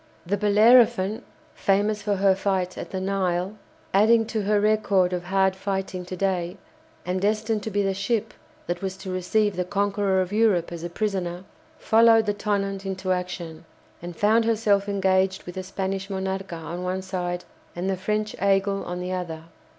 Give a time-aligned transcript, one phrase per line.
[0.25, 1.21] The "Bellerophon"
[1.53, 3.55] (famous for her fight at the Nile,
[3.93, 6.57] adding to her record of hard fighting to day,
[7.05, 8.33] and destined to be the ship
[8.65, 11.43] that was to receive the conqueror of Europe as a prisoner)
[11.77, 13.63] followed the "Tonnant" into action,
[14.01, 17.45] and found herself engaged with the Spanish "Monarca" on one side,
[17.75, 19.43] and the French "Aigle" on the other.